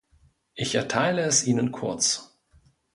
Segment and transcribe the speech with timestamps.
[0.55, 2.33] Ich erteile es Ihnen kurz.